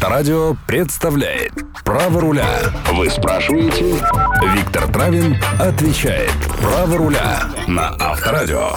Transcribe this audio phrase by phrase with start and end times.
[0.00, 1.52] Авторадио представляет
[1.84, 2.48] Право руля.
[2.94, 4.02] Вы спрашиваете?
[4.54, 8.70] Виктор Травин отвечает Право руля на Авторадио.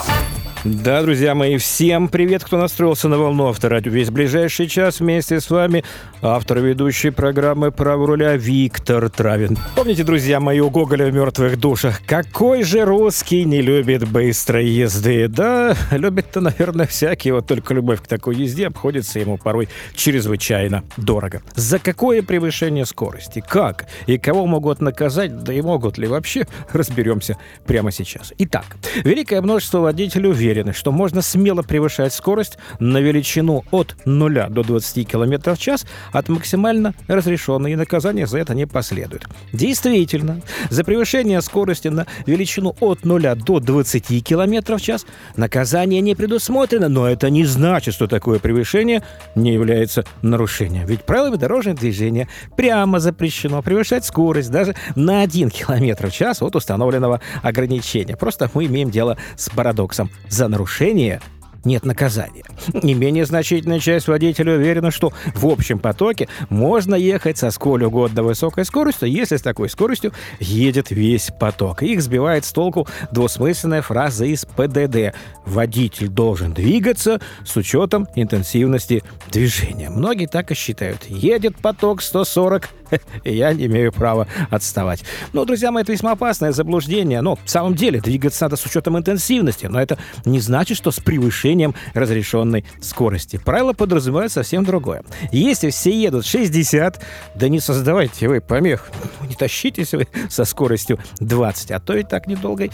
[0.64, 3.92] Да, друзья мои, всем привет, кто настроился на волну Авторадио.
[3.92, 5.84] Весь ближайший час вместе с вами
[6.22, 9.58] автор ведущей программы «Право руля» Виктор Травин.
[9.76, 15.28] Помните, друзья мои, у Гоголя в «Мертвых душах» какой же русский не любит быстрой езды?
[15.28, 21.42] Да, любит-то, наверное, всякий, вот только любовь к такой езде обходится ему порой чрезвычайно дорого.
[21.54, 23.44] За какое превышение скорости?
[23.46, 23.84] Как?
[24.06, 25.42] И кого могут наказать?
[25.44, 26.46] Да и могут ли вообще?
[26.72, 28.32] Разберемся прямо сейчас.
[28.38, 34.46] Итак, великое множество водителей уверены, уверены, что можно смело превышать скорость на величину от 0
[34.50, 39.26] до 20 км в час от максимально разрешенной, и наказания за это не последует.
[39.52, 40.40] Действительно,
[40.70, 46.88] за превышение скорости на величину от 0 до 20 км в час наказание не предусмотрено,
[46.88, 49.02] но это не значит, что такое превышение
[49.34, 50.86] не является нарушением.
[50.86, 56.54] Ведь правилами дорожного движения прямо запрещено превышать скорость даже на 1 км в час от
[56.54, 58.16] установленного ограничения.
[58.16, 61.20] Просто мы имеем дело с парадоксом за нарушение
[61.64, 62.44] нет наказания.
[62.82, 68.22] Не менее значительная часть водителей уверена, что в общем потоке можно ехать со сколь угодно
[68.22, 71.82] высокой скоростью, если с такой скоростью едет весь поток.
[71.82, 75.14] Их сбивает с толку двусмысленная фраза из ПДД.
[75.46, 79.90] Водитель должен двигаться с учетом интенсивности движения.
[79.90, 81.04] Многие так и считают.
[81.06, 82.68] Едет поток 140
[83.24, 85.04] я не имею права отставать.
[85.32, 87.20] Ну, друзья мои, это весьма опасное заблуждение.
[87.20, 91.00] Но в самом деле двигаться надо с учетом интенсивности, но это не значит, что с
[91.00, 93.40] превышением разрешенной скорости.
[93.44, 95.02] Правило подразумевает совсем другое.
[95.32, 97.02] Если все едут 60,
[97.34, 98.90] да не создавайте вы помех.
[99.28, 102.68] Не тащитесь вы со скоростью 20, а то и так недолго.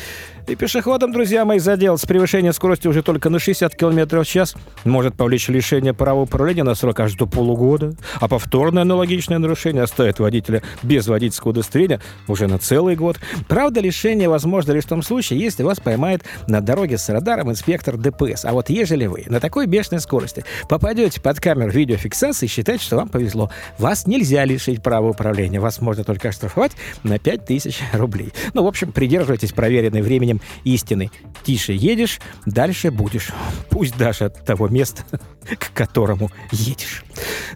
[0.46, 4.54] И пешеходам, друзья мои, задел с превышением скорости уже только на 60 км в час
[4.84, 10.18] может повлечь лишение права управления на срок аж до полугода, а повторное аналогичное нарушение оставит
[10.18, 13.18] водителя без водительского удостоверения уже на целый год.
[13.48, 17.96] Правда, лишение возможно лишь в том случае, если вас поймает на дороге с радаром инспектор
[17.96, 18.44] ДПС.
[18.44, 23.08] А вот ежели вы на такой бешеной скорости попадете под камеру видеофиксации, считайте, что вам
[23.08, 23.50] повезло.
[23.78, 25.60] Вас нельзя лишить права управления.
[25.60, 26.72] Вас можно только оштрафовать
[27.02, 28.32] на 5000 рублей.
[28.54, 31.10] Ну, в общем, придерживайтесь проверенной временем истины.
[31.42, 33.30] Тише едешь, дальше будешь.
[33.70, 35.02] Пусть даже от того места,
[35.58, 37.04] к которому едешь.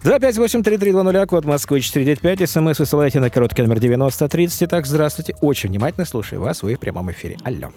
[0.03, 4.63] 258-3320, код Москвы 495, смс высылайте на короткий номер 9030.
[4.63, 5.35] Итак, здравствуйте.
[5.41, 7.37] Очень внимательно слушаю вас, вы в прямом эфире.
[7.43, 7.69] Алло.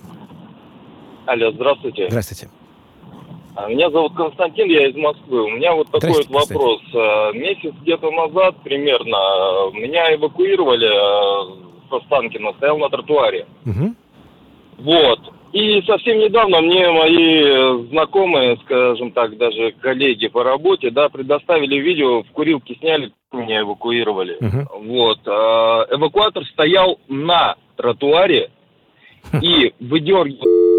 [1.26, 2.06] Алло, здравствуйте.
[2.09, 2.48] Здравствуйте.
[3.54, 5.42] А, меня зовут Константин, я из Москвы.
[5.42, 6.80] У меня вот такой вот вопрос.
[6.94, 10.88] А, месяц где-то назад примерно меня эвакуировали
[11.91, 13.47] со Станкина, стоял на тротуаре.
[13.66, 13.94] Угу.
[14.78, 15.21] Вот.
[15.53, 21.77] И совсем недавно мне мои э, знакомые, скажем так, даже коллеги по работе, да, предоставили
[21.77, 24.39] видео, в курилке сняли, меня эвакуировали.
[24.41, 24.66] Uh-huh.
[24.87, 25.19] Вот.
[25.27, 28.50] А, эвакуатор стоял на тротуаре
[29.43, 30.78] и выдергивал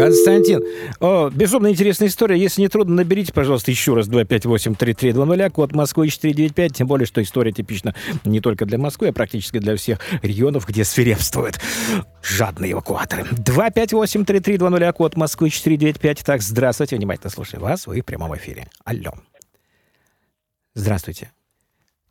[0.00, 0.62] Константин,
[1.00, 2.38] о, безумно интересная история.
[2.38, 7.52] Если не трудно, наберите, пожалуйста, еще раз 258-3320, код Москвы 495, тем более, что история
[7.52, 7.94] типична
[8.24, 11.60] не только для Москвы, а практически для всех регионов, где свирепствуют
[12.22, 13.24] жадные эвакуаторы.
[13.24, 16.24] 258-3320, код Москвы 495.
[16.24, 18.68] Так, здравствуйте, внимательно слушаю вас, вы в прямом эфире.
[18.84, 19.12] Алло.
[20.74, 21.30] Здравствуйте.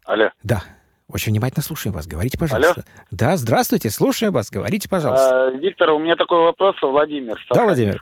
[0.05, 0.29] Алло.
[0.43, 0.63] Да.
[1.11, 2.05] Очень внимательно слушаем вас.
[2.05, 2.83] Говорите, пожалуйста.
[2.85, 3.07] Алло?
[3.09, 4.51] Да, здравствуйте, слушаем вас.
[4.51, 5.47] Говорите, пожалуйста.
[5.47, 7.43] А, Виктор, у меня такой вопрос, Владимир.
[7.51, 7.99] Да, Владимир.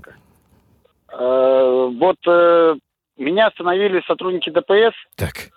[1.08, 2.76] А, вот а,
[3.18, 4.94] меня остановили сотрудники ДПС.
[5.16, 5.50] Так.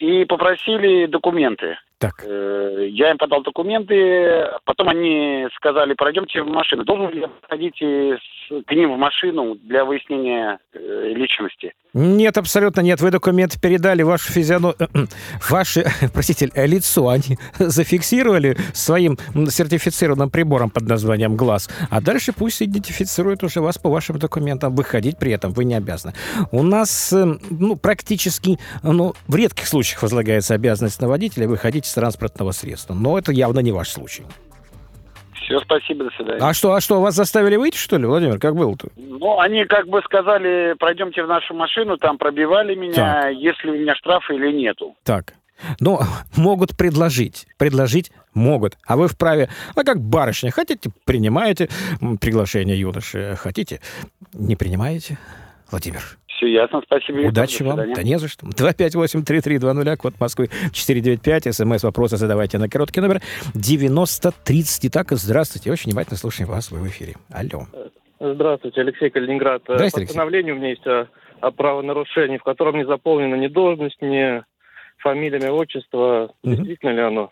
[0.00, 1.76] И попросили документы.
[1.98, 2.24] Так.
[2.26, 6.84] Э, я им подал документы, потом они сказали, пройдемте в машину.
[6.84, 11.72] Должен ли я ходить к ним в машину для выяснения э, личности?
[11.94, 13.00] Нет, абсолютно нет.
[13.00, 14.86] Вы документы передали, вашу физиономию, э,
[15.48, 19.16] ваше, простите, лицо они зафиксировали своим
[19.48, 24.74] сертифицированным прибором под названием глаз, а дальше пусть идентифицируют уже вас по вашим документам.
[24.74, 26.14] Выходить при этом вы не обязаны.
[26.50, 32.52] У нас ну, практически, ну, в редких случаях возлагается обязанность на водителя выходить с транспортного
[32.52, 32.94] средства.
[32.94, 34.24] Но это явно не ваш случай.
[35.44, 36.40] Все, спасибо, до свидания.
[36.40, 38.38] А что, а что, вас заставили выйти, что ли, Владимир?
[38.38, 38.88] Как было-то?
[38.96, 43.34] Ну, они как бы сказали, пройдемте в нашу машину, там пробивали меня, так.
[43.34, 44.96] есть ли у меня штрафы или нету.
[45.04, 45.34] Так.
[45.80, 46.00] Ну,
[46.36, 47.46] могут предложить.
[47.58, 48.78] Предложить могут.
[48.86, 51.68] А вы вправе, а как барышня, хотите, принимаете
[52.20, 53.80] приглашение юноши, хотите,
[54.32, 55.18] не принимаете,
[55.70, 56.02] Владимир?
[56.36, 57.28] Все ясно, спасибо.
[57.28, 57.76] Удачи вам.
[57.92, 58.46] Да не за что.
[58.46, 63.20] 258-3320, код Москвы 495, смс-вопросы задавайте на короткий номер
[63.54, 64.86] 9030.
[64.86, 67.14] Итак, здравствуйте, очень внимательно слушаем вас, вы в эфире.
[67.30, 67.66] Алло.
[68.18, 69.62] Здравствуйте, Алексей Калининград.
[69.64, 70.58] Здравствуйте, Постановление Алексей.
[70.58, 71.08] у меня есть о,
[71.46, 74.42] о правонарушении, в котором не заполнена ни должность, ни
[75.04, 76.54] фамилия, имя, отчество, угу.
[76.54, 77.30] действительно ли оно?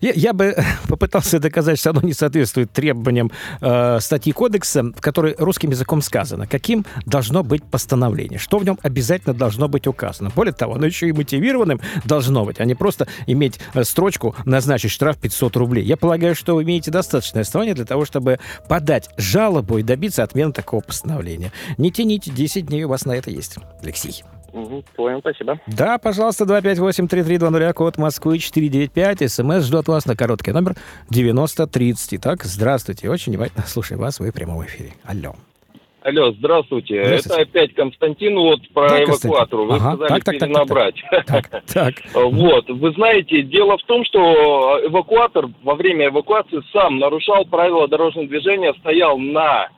[0.00, 0.54] Я, я бы
[0.88, 6.46] попытался доказать, что оно не соответствует требованиям э, статьи кодекса, в которой русским языком сказано,
[6.46, 10.30] каким должно быть постановление, что в нем обязательно должно быть указано.
[10.34, 14.92] Более того, оно еще и мотивированным должно быть, а не просто иметь э, строчку «назначить
[14.92, 15.84] штраф 500 рублей».
[15.84, 18.38] Я полагаю, что вы имеете достаточное основание для того, чтобы
[18.68, 21.52] подать жалобу и добиться отмены такого постановления.
[21.78, 23.56] Не тяните, 10 дней у вас на это есть.
[23.82, 24.22] Алексей.
[24.52, 25.58] Угу, понял, спасибо.
[25.66, 29.30] Да, пожалуйста, 258-3320, код Москвы 495.
[29.30, 30.74] СМС ждет вас на короткий номер
[31.10, 32.14] 9030.
[32.14, 33.08] Итак, здравствуйте.
[33.08, 34.92] Очень внимательно слушаю вас, вы в прямом эфире.
[35.04, 35.34] Алло.
[36.04, 37.04] Алло, здравствуйте.
[37.04, 37.42] здравствуйте.
[37.42, 39.60] Это опять Константин вот про да, эвакуатор.
[39.60, 39.94] Вы ага.
[39.94, 41.04] сказали так, так, перенабрать.
[41.10, 41.94] Так, так, так.
[42.14, 48.26] Вот, вы знаете, дело в том, что эвакуатор во время эвакуации сам нарушал правила дорожного
[48.26, 49.68] движения, стоял на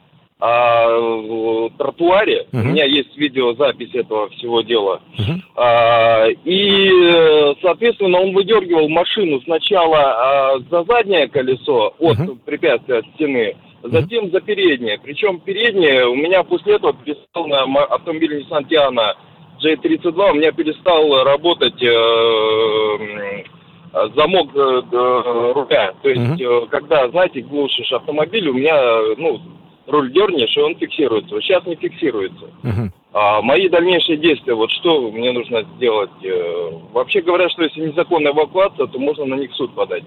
[0.46, 2.46] а, тротуаре.
[2.52, 2.61] Uh-huh.
[2.61, 5.00] У меня есть видеозапись этого всего дела.
[5.19, 5.41] Uh-huh.
[5.56, 12.38] А, и, соответственно, он выдергивал машину сначала а, за заднее колесо от uh-huh.
[12.44, 14.32] препятствия от стены, затем uh-huh.
[14.32, 15.00] за переднее.
[15.02, 19.14] Причем переднее у меня после этого перестал на автомобиле Nissan Tiana
[19.64, 23.44] J32, у меня перестал работать э,
[24.14, 25.94] замок э, э, руля.
[26.02, 26.69] То есть, uh-huh.
[26.69, 28.76] когда, знаете, глушишь автомобиль, у меня,
[29.17, 29.40] ну,
[29.86, 31.40] руль дернешь, и он фиксируется.
[31.40, 32.46] Сейчас не фиксируется.
[32.62, 32.90] Uh-huh.
[33.16, 36.11] А мои дальнейшие действия, вот что мне нужно сделать?
[36.25, 40.02] Э, вообще говорят, что если незаконная эвакуация, то можно на них в суд подать.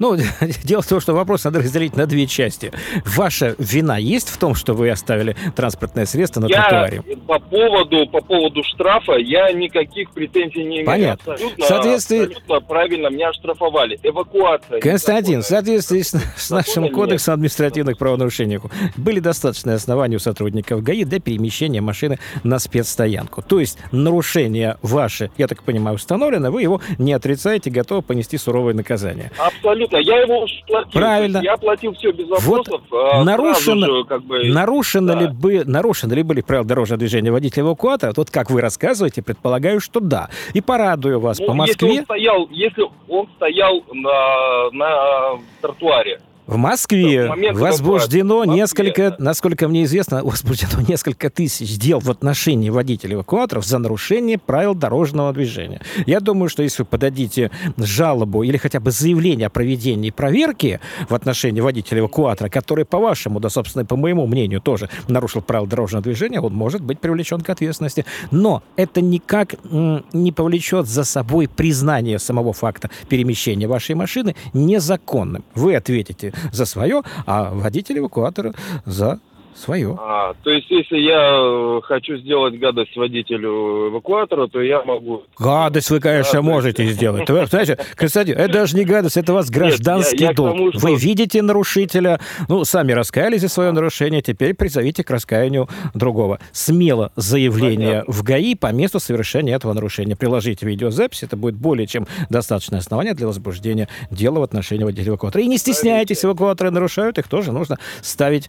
[0.00, 0.16] Ну,
[0.64, 2.72] дело в том, что вопрос надо разделить на две части.
[3.04, 7.02] Ваша вина есть в том, что вы оставили транспортное средство на я тротуаре?
[7.28, 10.86] По поводу, по поводу штрафа я никаких претензий не имею.
[10.86, 11.34] Понятно.
[11.34, 12.24] Абсолютно, соответствии...
[12.24, 14.00] абсолютно правильно меня оштрафовали.
[14.02, 14.80] Эвакуация.
[14.80, 18.58] Константин, в соответствии с, с нашим кодексом административных правонарушений
[18.96, 23.42] были достаточные основания у сотрудников ГАИ для перемещения машины на спецстоянку.
[23.42, 28.74] То есть нарушение ваше, я так понимаю, установлено, вы его не отрицаете, готовы понести суровое
[28.74, 29.30] наказание.
[29.38, 29.98] Абсолютно.
[29.98, 30.90] Я его платил.
[30.92, 31.38] Правильно.
[31.42, 32.82] Я платил все без вопросов.
[32.90, 35.20] Вот а нарушено, же, как бы, нарушено, да.
[35.20, 38.12] ли бы, нарушено ли были правила дорожного движения водителя эвакуатора?
[38.16, 40.28] Вот как вы рассказываете, предполагаю, что да.
[40.54, 41.88] И порадую вас ну, по Москве.
[41.88, 46.20] Если он стоял, если он стоял на, на тротуаре,
[46.50, 53.64] в Москве возбуждено несколько, насколько мне известно, возбуждено несколько тысяч дел в отношении водителей эвакуаторов
[53.64, 55.80] за нарушение правил дорожного движения.
[56.06, 61.14] Я думаю, что если вы подадите жалобу или хотя бы заявление о проведении проверки в
[61.14, 66.02] отношении водителя эвакуатора, который, по вашему, да, собственно, по моему мнению, тоже нарушил правила дорожного
[66.02, 68.04] движения, он может быть привлечен к ответственности.
[68.32, 75.44] Но это никак не повлечет за собой признание самого факта перемещения вашей машины незаконным.
[75.54, 78.52] Вы ответите за свое, а водитель эвакуатора
[78.86, 79.18] за
[79.60, 79.96] свое.
[80.00, 85.24] А, то есть, если я э, хочу сделать гадость водителю эвакуатора, то я могу...
[85.38, 87.28] Гадость вы, конечно, да, можете сделать.
[87.28, 90.74] Вы, знаете, Константин, это даже не гадость, это у вас гражданский Нет, я, я долг.
[90.74, 90.86] Что...
[90.86, 96.40] Вы видите нарушителя, ну, сами раскаялись за свое нарушение, теперь призовите к раскаянию другого.
[96.52, 98.12] Смело заявление Понятно.
[98.12, 100.16] в ГАИ по месту совершения этого нарушения.
[100.16, 105.44] Приложите видеозапись, это будет более чем достаточное основание для возбуждения дела в отношении водителя эвакуатора.
[105.44, 108.48] И не стесняйтесь, эвакуаторы нарушают, их тоже нужно ставить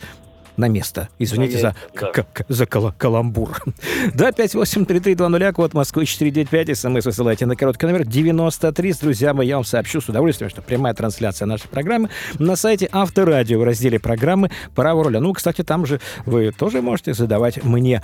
[0.58, 1.10] на место.
[1.20, 2.26] Извините за, да.
[2.48, 3.62] за кал каламбур.
[4.14, 8.94] Да, 583320, код Москвы 495, смс высылайте на короткий номер 93.
[9.02, 13.60] Друзья мои, я вам сообщу с удовольствием, что прямая трансляция нашей программы на сайте Авторадио
[13.60, 15.20] в разделе программы «Право руля».
[15.20, 18.02] Ну, кстати, там же вы тоже можете задавать мне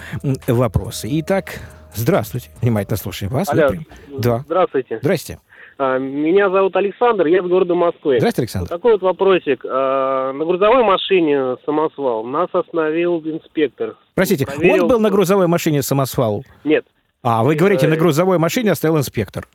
[0.47, 1.07] вопросы.
[1.11, 1.59] Итак,
[1.95, 2.49] здравствуйте.
[2.61, 3.49] Внимательно слушаем вас.
[3.49, 3.71] Алло.
[4.17, 4.43] Да.
[4.45, 4.99] Здравствуйте.
[5.01, 5.39] Здрасте.
[5.79, 8.17] А, меня зовут Александр, я из города Москвы.
[8.17, 8.69] Здравствуйте, Александр.
[8.69, 9.63] Такой вот вопросик.
[9.63, 13.95] А, на грузовой машине самосвал нас остановил инспектор.
[14.15, 14.83] Простите, Проверил...
[14.83, 16.43] он был на грузовой машине самосвал?
[16.63, 16.85] Нет.
[17.21, 19.47] А, вы говорите, на грузовой машине оставил инспектор?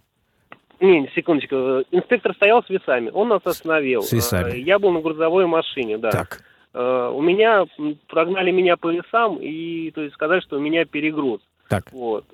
[0.81, 1.57] Не, секундочку.
[1.91, 4.03] Инспектор стоял с весами, он нас остановил.
[4.03, 4.59] С весами.
[4.59, 6.11] Я был на грузовой машине, да.
[6.11, 6.43] Так.
[6.75, 7.67] У меня,
[8.09, 11.41] прогнали меня по весам и, то есть, сказали, что у меня перегруз.
[11.69, 11.93] Так.
[11.93, 12.25] Вот.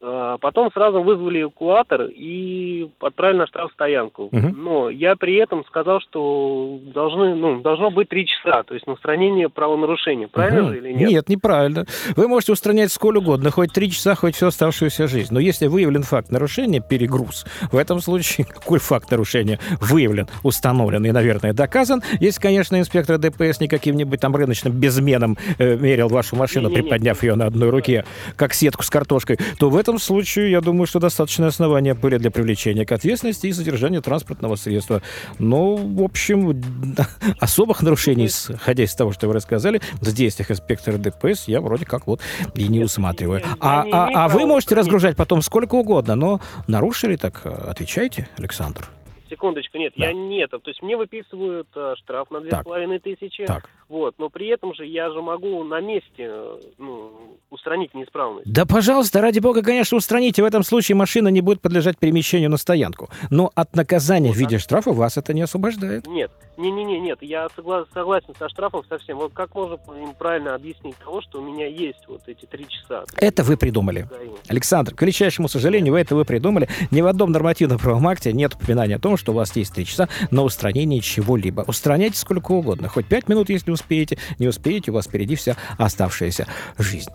[0.00, 4.24] А, потом сразу вызвали эвакуатор и отправили на штрафстоянку.
[4.26, 4.54] Угу.
[4.56, 8.92] Но я при этом сказал, что должны, ну, должно быть три часа, то есть на
[8.92, 10.28] устранение правонарушения.
[10.28, 10.70] Правильно угу.
[10.70, 11.10] же или нет?
[11.10, 11.84] Нет, неправильно.
[12.16, 15.34] Вы можете устранять сколь угодно, хоть три часа, хоть всю оставшуюся жизнь.
[15.34, 21.10] Но если выявлен факт нарушения, перегруз, в этом случае какой факт нарушения выявлен, установлен и,
[21.10, 26.68] наверное, доказан, если, конечно, инспектор ДПС не каким-нибудь там рыночным безменом э, мерил вашу машину,
[26.68, 28.04] не, не, приподняв не, ее на одной руке,
[28.36, 32.18] как сетку с картошкой, то в этом этом случае, я думаю, что достаточное основание были
[32.18, 35.00] для привлечения к ответственности и содержания транспортного средства.
[35.38, 36.62] Но, в общем,
[37.40, 42.06] особых нарушений, исходя из того, что вы рассказали, в действиях инспектора ДПС я вроде как
[42.06, 42.20] вот
[42.54, 43.42] и не усматриваю.
[43.60, 48.86] А, а, а вы можете разгружать потом сколько угодно, но нарушили, так э, отвечайте, Александр.
[49.30, 50.06] Секундочку, нет, да.
[50.06, 50.50] я нет.
[50.50, 53.46] То есть мне выписывают э, штраф на две с половиной тысячи.
[53.46, 53.70] Так.
[53.88, 57.10] Вот, но при этом же я же могу на месте э, ну,
[57.50, 58.50] устранить неисправность.
[58.50, 60.42] Да, пожалуйста, ради бога, конечно, устраните.
[60.42, 63.08] В этом случае машина не будет подлежать перемещению на стоянку.
[63.30, 66.06] Но от наказания вот, в виде штрафа вас это не освобождает.
[66.06, 69.16] Нет, не-не-не, нет, я согла- согласен со штрафом совсем.
[69.16, 73.04] Вот как можно им правильно объяснить того, что у меня есть вот эти три часа?
[73.16, 74.06] Это вы придумали.
[74.48, 76.68] Александр, к величайшему сожалению, вы это вы придумали.
[76.90, 79.86] Ни в одном нормативном правом акте нет упоминания о том, что у вас есть три
[79.86, 81.64] часа на устранение чего-либо.
[81.66, 82.88] Устраняйте сколько угодно.
[82.88, 84.18] Хоть пять минут, если успеете.
[84.38, 86.46] Не успеете, у вас впереди вся оставшаяся
[86.78, 87.10] жизнь.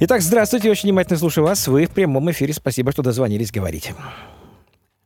[0.00, 1.68] Итак, здравствуйте, очень внимательно слушаю вас.
[1.68, 2.52] Вы в прямом эфире.
[2.52, 3.94] Спасибо, что дозвонились, говорите.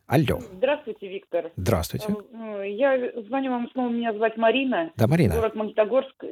[0.07, 0.39] Алло.
[0.53, 1.51] Здравствуйте, Виктор.
[1.57, 2.07] Здравствуйте.
[2.33, 4.93] Э, я звоню вам снова, меня зовут Марина.
[4.97, 5.35] Да, Марина.
[5.35, 6.25] Город Магнитогорск,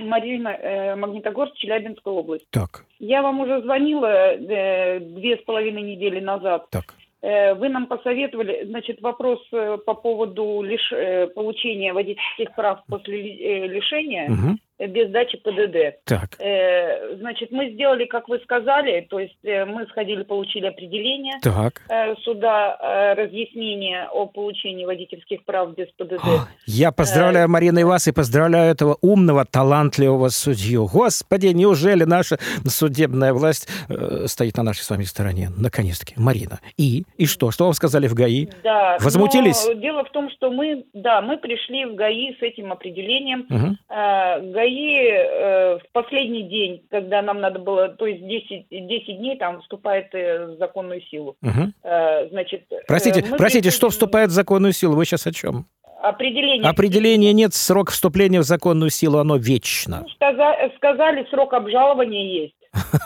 [0.00, 2.46] Марина, э, Магнитогорск, Челябинская область.
[2.50, 2.84] Так.
[2.98, 6.70] Я вам уже звонила э, две с половиной недели назад.
[6.70, 6.94] Так.
[7.20, 10.92] Э, вы нам посоветовали, значит, вопрос э, по поводу лиш...
[10.92, 14.30] Э, получения водительских прав после лишения.
[14.30, 16.04] Угу без дачи ПДД.
[16.04, 16.30] Так.
[16.38, 21.82] Э, значит, мы сделали, как вы сказали, то есть э, мы сходили, получили определение так.
[21.88, 26.22] Э, суда, э, разъяснение о получении водительских прав без ПДД.
[26.66, 30.86] Я поздравляю, э, Марина, и вас, и поздравляю этого умного, талантливого судью.
[30.86, 35.48] Господи, неужели наша судебная власть э, стоит на нашей с вами стороне?
[35.56, 36.14] Наконец-таки.
[36.16, 36.60] Марина.
[36.76, 37.04] И?
[37.16, 37.50] И что?
[37.50, 38.48] Что вам сказали в ГАИ?
[38.62, 38.96] Да.
[39.00, 39.68] Возмутились?
[39.78, 43.46] дело в том, что мы, да, мы пришли в ГАИ с этим определением.
[43.48, 43.76] Угу.
[43.94, 49.18] Э, ГАИ ГАИ э, в последний день, когда нам надо было, то есть 10, 10
[49.18, 51.36] дней там вступает э, в законную силу.
[51.42, 51.72] Угу.
[51.82, 54.94] Э, значит, простите, э, простите, что вступает в законную силу?
[54.94, 55.66] Вы сейчас о чем?
[56.02, 56.68] Определение.
[56.68, 60.02] Определения нет, срок вступления в законную силу, оно вечно.
[60.02, 62.54] Ну, сказали, сказали, срок обжалования есть.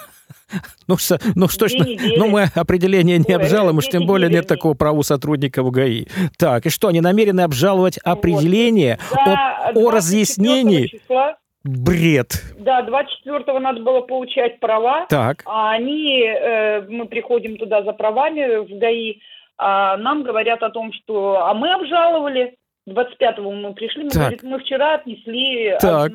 [0.87, 1.73] Ну, что, ну что ж,
[2.19, 6.05] ну мы определение не обжалуем, уж тем более нет такого права у сотрудников ГАИ.
[6.37, 10.89] Так, и что, они намерены обжаловать определение о, о разъяснении?
[10.89, 12.43] Числа Бред.
[12.59, 15.07] Да, 24-го надо было получать права.
[15.09, 15.43] Так.
[15.47, 19.21] А они, э, мы приходим туда за правами в ГАИ,
[19.59, 22.57] а нам говорят о том, что а мы обжаловали.
[22.89, 24.21] 25-го мы пришли, мы, так.
[24.21, 26.11] говорит, мы вчера отнесли так.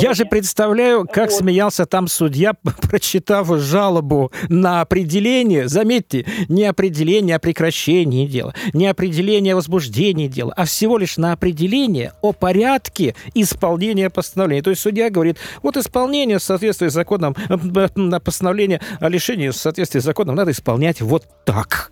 [0.00, 1.36] Я же представляю, как вот.
[1.36, 2.52] смеялся там судья,
[2.88, 5.66] прочитав жалобу на определение.
[5.66, 11.32] Заметьте, не определение о прекращении дела, не определение о возбуждении дела, а всего лишь на
[11.32, 14.62] определение о порядке исполнения постановления.
[14.62, 17.34] То есть судья говорит, вот исполнение в соответствии с законом,
[17.96, 21.90] на постановление о лишении в соответствии с законом надо исполнять вот так.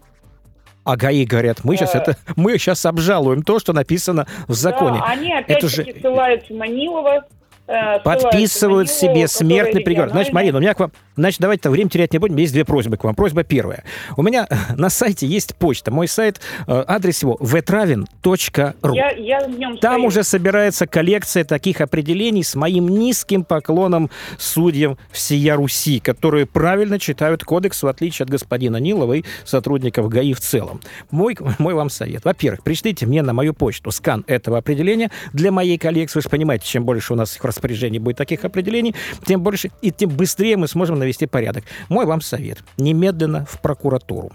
[0.91, 4.99] А ГАИ говорят, мы сейчас это, мы сейчас обжалуем то, что написано в законе.
[4.99, 6.01] Да, они опять-таки же...
[6.01, 7.25] ссылаются на Нилова,
[7.71, 10.11] Э, подписывают себе смертный приговор.
[10.11, 10.91] Значит, Марина, у меня к вам...
[11.21, 12.37] Значит, давайте время терять не будем.
[12.37, 13.15] Есть две просьбы к вам.
[13.15, 13.85] Просьба первая.
[14.17, 15.91] У меня на сайте есть почта.
[15.91, 18.95] Мой сайт, э, адрес его vetravin.ru.
[18.95, 20.07] Я, я в Там стою.
[20.07, 27.45] уже собирается коллекция таких определений с моим низким поклоном судьям всея Руси, которые правильно читают
[27.45, 30.81] кодекс, в отличие от господина Нилова и сотрудников ГАИ в целом.
[31.11, 32.25] Мой, мой вам совет.
[32.25, 36.19] Во-первых, пришлите мне на мою почту скан этого определения для моей коллекции.
[36.19, 38.95] Вы же понимаете, чем больше у нас их распоряжении будет таких определений,
[39.27, 41.65] тем больше и тем быстрее мы сможем навести порядок.
[41.89, 42.59] Мой вам совет.
[42.77, 44.33] Немедленно в прокуратуру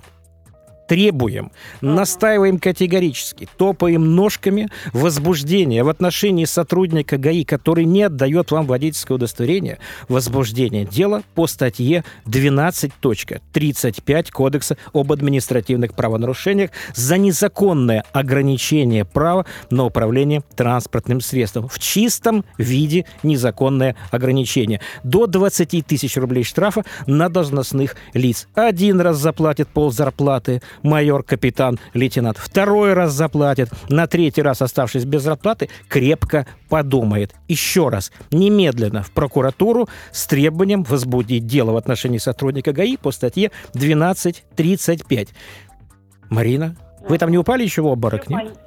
[0.88, 1.52] требуем,
[1.82, 9.80] настаиваем категорически, топаем ножками возбуждение в отношении сотрудника ГАИ, который не отдает вам водительское удостоверение,
[10.10, 20.44] возбуждение дела по статье 12.35 Кодекса об административных правонарушениях за незаконное ограничение права на управление
[20.56, 21.68] транспортным средством.
[21.68, 24.82] В чистом виде незаконное ограничение.
[25.04, 28.48] До 20 тысяч рублей штрафа на должностных лиц.
[28.54, 32.38] Один раз заплатит пол зарплаты, майор, капитан, лейтенант.
[32.38, 33.70] Второй раз заплатит.
[33.90, 37.34] На третий раз, оставшись без зарплаты, крепко подумает.
[37.48, 43.52] Еще раз, немедленно в прокуратуру с требованием возбудить дело в отношении сотрудника ГАИ по статье
[43.74, 45.30] 1235.
[46.30, 46.76] Марина,
[47.08, 48.65] вы там не упали еще в обморок, нет?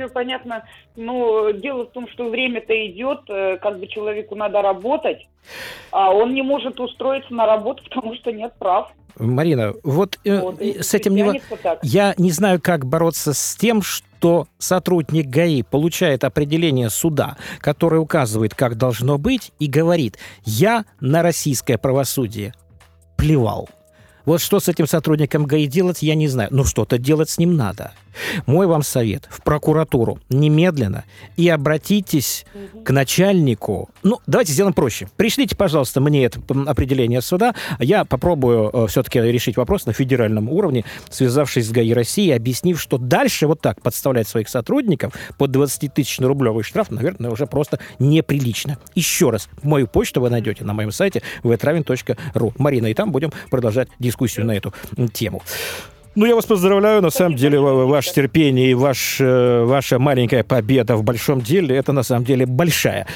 [0.00, 0.64] Все понятно.
[0.96, 5.26] Но дело в том, что время-то идет, э, как бы человеку надо работать,
[5.90, 8.90] а он не может устроиться на работу, потому что нет прав.
[9.18, 11.42] Марина, вот, э, вот с этим не...
[11.82, 18.54] Я не знаю, как бороться с тем, что сотрудник ГАИ получает определение суда, которое указывает,
[18.54, 22.54] как должно быть, и говорит, я на российское правосудие
[23.16, 23.68] плевал.
[24.24, 26.48] Вот что с этим сотрудником ГАИ делать, я не знаю.
[26.52, 27.92] Но что-то делать с ним надо.
[28.46, 31.04] Мой вам совет в прокуратуру немедленно
[31.36, 32.82] и обратитесь угу.
[32.82, 33.88] к начальнику.
[34.02, 35.08] Ну, давайте сделаем проще.
[35.16, 37.54] Пришлите, пожалуйста, мне это определение суда.
[37.78, 42.98] Я попробую э, все-таки решить вопрос на федеральном уровне, связавшись с ГАИ России, объяснив, что
[42.98, 48.78] дальше вот так подставлять своих сотрудников под 20 тысяч рублевый штраф, наверное, уже просто неприлично.
[48.94, 52.52] Еще раз, мою почту вы найдете на моем сайте vtravin.ru.
[52.58, 54.09] Марина, и там будем продолжать дискуссию
[54.44, 54.72] на эту
[55.12, 55.42] тему.
[56.16, 57.02] Ну, я вас поздравляю.
[57.02, 61.92] На самом деле, ваше терпение и ваш, э, ваша маленькая победа в большом деле, это
[61.92, 63.06] на самом деле большая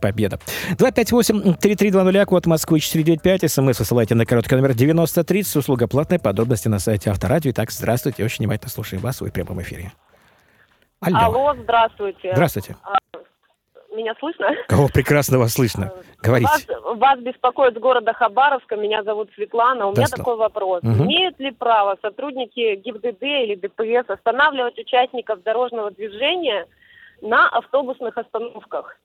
[0.00, 0.38] победа.
[0.78, 7.10] 258-3320, код Москвы 495, смс высылайте на короткий номер 9030, услуга платная, подробности на сайте
[7.10, 7.50] Авторадио.
[7.50, 9.92] Итак, здравствуйте, очень внимательно слушаем вас, вы в прямом эфире.
[11.00, 11.18] Алло.
[11.18, 12.30] Алло, здравствуйте.
[12.32, 12.76] Здравствуйте.
[13.94, 14.48] Меня слышно?
[14.68, 15.92] Кого прекрасно вас слышно?
[16.20, 16.50] Говорите.
[16.50, 18.76] Вас, вас беспокоит с города Хабаровска.
[18.76, 19.86] Меня зовут Светлана.
[19.86, 20.18] У да, меня Слав.
[20.18, 20.82] такой вопрос.
[20.82, 21.04] Угу.
[21.04, 26.66] Имеют ли право сотрудники ГИБДД или ДПС останавливать участников дорожного движения
[27.20, 28.98] на автобусных остановках?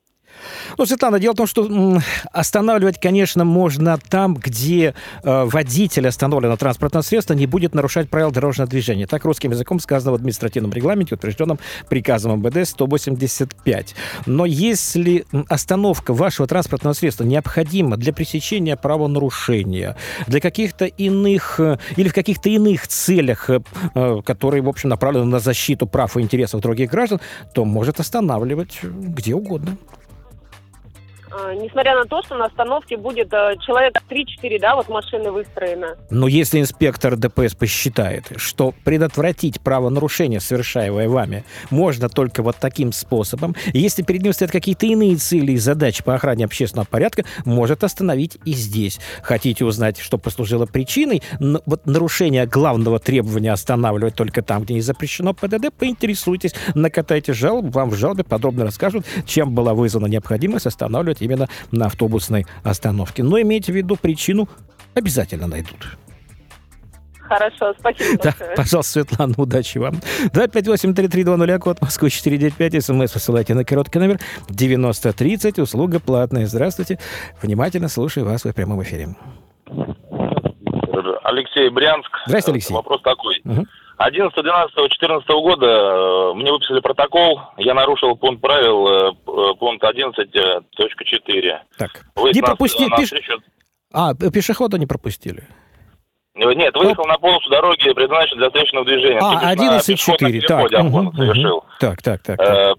[0.77, 4.93] Ну, Светлана, дело в том, что останавливать, конечно, можно там, где
[5.23, 9.07] э, водитель остановленного транспортного средства не будет нарушать правила дорожного движения.
[9.07, 11.59] Так русским языком сказано в административном регламенте, утвержденном
[11.89, 13.95] приказом МВД 185.
[14.25, 19.95] Но если остановка вашего транспортного средства необходима для пресечения правонарушения,
[20.27, 25.39] для каких-то иных э, или в каких-то иных целях, э, которые, в общем, направлены на
[25.39, 27.19] защиту прав и интересов других граждан,
[27.53, 29.77] то может останавливать где угодно.
[31.41, 35.95] А, несмотря на то, что на остановке будет э, человек 3-4, да, вот машины выстроены.
[36.09, 43.55] Но если инспектор ДПС посчитает, что предотвратить правонарушение, совершаемое вами, можно только вот таким способом,
[43.73, 48.37] если перед ним стоят какие-то иные цели и задачи по охране общественного порядка, может остановить
[48.43, 48.99] и здесь.
[49.21, 51.21] Хотите узнать, что послужило причиной?
[51.39, 57.89] Вот нарушение главного требования останавливать только там, где не запрещено ПДД, поинтересуйтесь, накатайте жалобу, вам
[57.89, 63.23] в жалобе подробно расскажут, чем была вызвана необходимость останавливать именно на автобусной остановке.
[63.23, 64.47] Но имейте в виду, причину
[64.95, 65.97] обязательно найдут.
[67.29, 69.95] Хорошо, спасибо да, Пожалуйста, Светлана, удачи вам.
[70.33, 76.47] 258-3320, код Москвы 495, смс высылайте на короткий номер 9030, услуга платная.
[76.47, 76.97] Здравствуйте,
[77.39, 79.09] внимательно слушаю вас в прямом эфире.
[81.23, 82.09] Алексей Брянск.
[82.25, 82.73] Здравствуйте, Алексей.
[82.73, 83.41] Вопрос такой.
[83.45, 83.65] Угу.
[83.99, 89.83] 11, 12, 14 года э, мне выписали протокол, я нарушил пункт правил, э, э, пункт
[89.83, 91.59] 11.4.
[91.77, 93.11] Так, Вы не пропустили, пеш...
[93.91, 95.43] А, пешехода не пропустили?
[96.33, 99.19] Нет, выехал на полосу дороги, предназначенной для встречного движения.
[99.21, 100.71] А, 11.4, так.
[100.71, 100.99] Угу.
[100.99, 101.63] Угу.
[101.81, 102.37] Так, так, так.
[102.37, 102.77] так.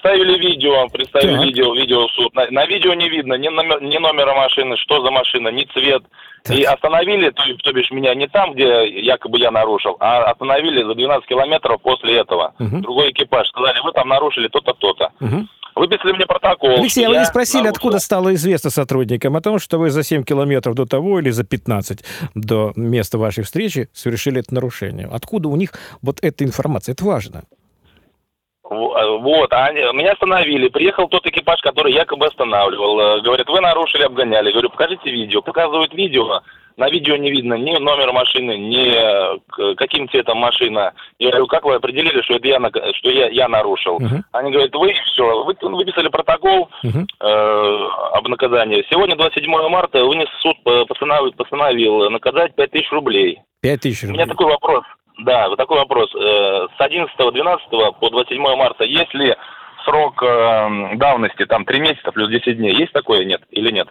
[0.00, 1.44] Представили видео, представили так.
[1.44, 2.32] видео, видео суд.
[2.34, 6.04] На, на видео не видно ни, номер, ни номера машины, что за машина, ни цвет.
[6.44, 6.56] Так.
[6.56, 10.94] И остановили, то, то бишь меня не там, где якобы я нарушил, а остановили за
[10.94, 12.54] 12 километров после этого.
[12.60, 12.78] Угу.
[12.78, 13.48] Другой экипаж.
[13.48, 15.10] Сказали, вы там нарушили то-то, то-то.
[15.20, 15.46] Угу.
[15.74, 16.70] Выписали мне протокол.
[16.70, 17.76] Алексей, а вы не спросили, нарушил.
[17.76, 21.42] откуда стало известно сотрудникам о том, что вы за 7 километров до того или за
[21.42, 22.04] 15
[22.36, 25.08] до места вашей встречи совершили это нарушение?
[25.10, 26.92] Откуда у них вот эта информация?
[26.92, 27.42] Это важно.
[28.70, 30.68] Э, вот, а они, меня остановили.
[30.68, 33.00] Приехал тот экипаж, который якобы останавливал.
[33.00, 34.52] Э, говорят, вы нарушили, обгоняли.
[34.52, 35.40] Говорю, покажите видео.
[35.42, 36.42] Показывают видео.
[36.76, 40.92] На видео не видно ни номер машины, ни э, каким цветом машина.
[41.18, 42.60] Я говорю, как вы определили, что это я,
[42.94, 43.98] что я, я нарушил?
[43.98, 44.22] Uh-huh.
[44.30, 47.04] Они говорят, вы все, вы выписали протокол uh-huh.
[47.20, 48.86] э, об наказании.
[48.90, 53.40] Сегодня, 27 марта, вынес суд, постановил, постановил наказать 5000 рублей.
[53.60, 54.12] 5000 рублей.
[54.12, 54.84] У меня такой вопрос.
[55.18, 56.14] Да, вот такой вопрос.
[56.14, 59.34] Э, с 11-12 по 27 марта, есть ли
[59.84, 63.88] срок э, давности, там 3 месяца плюс 10 дней, есть такое нет или нет?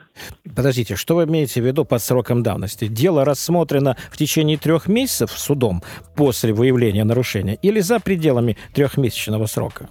[0.56, 2.88] Подождите, что вы имеете в виду под сроком давности?
[2.88, 5.82] Дело рассмотрено в течение трех месяцев судом
[6.16, 9.90] после выявления нарушения или за пределами трехмесячного срока?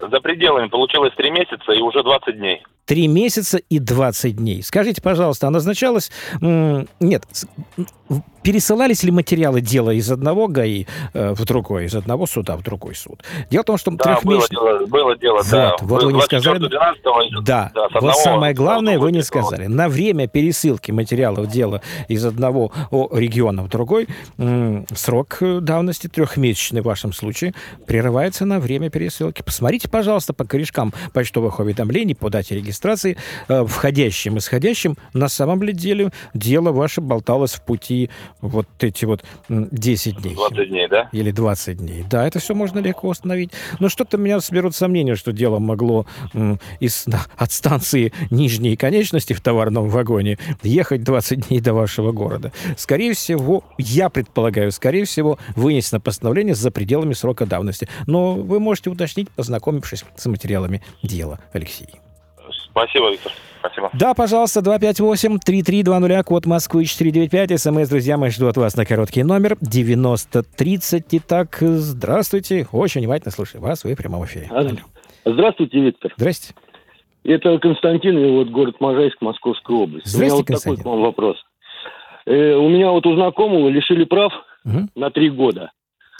[0.00, 2.62] За пределами получилось 3 месяца и уже 20 дней.
[2.86, 4.62] Три месяца и 20 дней.
[4.62, 6.10] Скажите, пожалуйста, а назначалось...
[6.40, 7.22] Нет,
[8.42, 12.94] пересылались ли материалы дела из одного ГАИ э, в другой, из одного суда в другой
[12.94, 13.22] суд?
[13.50, 14.56] Дело в том, что да, трехмесячный...
[14.56, 15.76] было дело, было дело, вот, да.
[15.80, 16.58] Вот вы не сказали...
[16.58, 17.02] 12
[17.44, 19.66] да, да вот самое главное вы не сказали.
[19.66, 22.72] На время пересылки материалов дела из одного
[23.12, 24.08] региона в другой
[24.94, 27.54] срок э, давности трехмесячный в вашем случае
[27.86, 29.42] прерывается на время пересылки.
[29.42, 33.16] Посмотрите, пожалуйста, по корешкам почтовых уведомлений по дате регистрации,
[33.48, 34.96] э, входящим и исходящим.
[35.12, 38.10] На самом деле дело ваше болталось в пути
[38.42, 40.34] вот эти вот 10 дней.
[40.34, 41.08] 20 дней, да?
[41.12, 42.04] Или 20 дней.
[42.10, 43.52] Да, это все можно легко установить.
[43.78, 46.06] Но что-то меня соберут сомнения, что дело могло
[46.80, 52.52] из, от станции нижней конечности в товарном вагоне ехать 20 дней до вашего города.
[52.76, 57.88] Скорее всего, я предполагаю, скорее всего, вынесено постановление за пределами срока давности.
[58.06, 62.02] Но вы можете уточнить, познакомившись с материалами дела, Алексей.
[62.72, 63.32] Спасибо, Виктор.
[63.60, 63.90] Спасибо.
[63.92, 67.60] Да, пожалуйста, 258-3320, код Москвы 495.
[67.60, 71.04] СМС, друзья мои, жду от вас на короткий номер 9030.
[71.10, 72.66] Итак, здравствуйте.
[72.72, 73.84] Очень внимательно слушаю вас.
[73.84, 74.48] Вы в прямом эфире.
[74.50, 74.70] Алло.
[75.24, 76.12] Здравствуйте, Виктор.
[76.16, 76.54] Здрасте.
[77.24, 80.06] Это Константин, и вот город Можайск, Московская область.
[80.06, 80.76] Здрасте, у меня вот Константин.
[80.76, 81.36] такой к вам вопрос.
[82.26, 84.32] Э, у меня вот у знакомого лишили прав
[84.64, 84.88] угу.
[84.96, 85.70] на три года.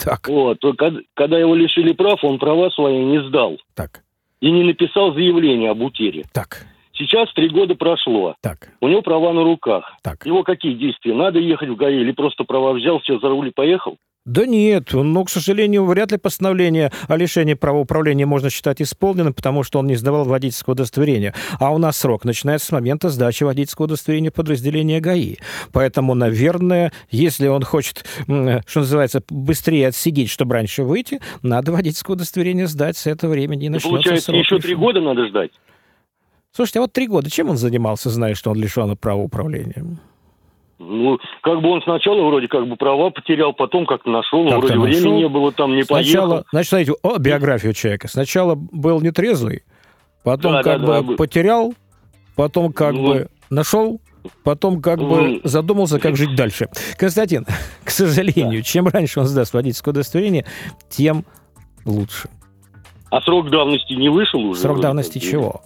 [0.04, 0.28] Так.
[0.28, 0.58] Вот.
[0.78, 3.58] Когда, когда его лишили прав, он права свои не сдал.
[3.74, 4.01] Так.
[4.42, 6.24] И не написал заявление об утере.
[6.34, 6.66] Так.
[6.92, 8.34] Сейчас три года прошло.
[8.42, 8.72] Так.
[8.80, 9.96] У него права на руках.
[10.02, 10.26] Так.
[10.26, 11.14] Его какие действия?
[11.14, 13.96] Надо ехать в ГАИ или просто права взял, все, за руль и поехал?
[14.24, 19.34] Да нет, но, к сожалению, вряд ли постановление о лишении права управления можно считать исполненным,
[19.34, 21.34] потому что он не сдавал водительское удостоверение.
[21.58, 25.38] А у нас срок начинается с момента сдачи водительского удостоверения подразделения ГАИ.
[25.72, 32.68] Поэтому, наверное, если он хочет, что называется, быстрее отсидеть, чтобы раньше выйти, надо водительское удостоверение
[32.68, 33.66] сдать с этого времени.
[33.66, 35.50] И начнется Получается, срок еще три года надо ждать?
[36.52, 39.84] Слушайте, а вот три года чем он занимался, зная, что он лишен права управления?
[40.84, 44.74] Ну, как бы он сначала вроде как бы права потерял, потом как-то нашел, как вроде
[44.74, 44.82] нашел.
[45.00, 46.46] времени не было, там не сначала, поехал.
[46.50, 48.08] Значит, смотрите, о, биографию человека.
[48.08, 49.62] Сначала был нетрезвый,
[50.24, 51.16] потом Да, как да, бы да.
[51.16, 51.74] потерял,
[52.34, 53.06] потом как Ну.
[53.06, 54.00] бы нашел,
[54.42, 55.08] потом как Ну.
[55.08, 56.68] бы задумался, как жить дальше.
[56.98, 57.46] Константин,
[57.84, 60.46] к сожалению, чем раньше он сдаст водительское удостоверение,
[60.90, 61.24] тем
[61.84, 62.28] лучше.
[63.10, 64.60] А срок давности не вышел уже?
[64.60, 65.62] Срок давности чего?